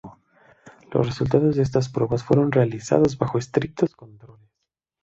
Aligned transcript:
Los 0.89 1.05
resultados 1.05 1.55
de 1.55 1.61
estas 1.61 1.89
pruebas 1.89 2.23
fueron 2.23 2.51
realizados 2.51 3.19
bajo 3.19 3.37
estrictos 3.37 3.93
controles. 3.93 4.49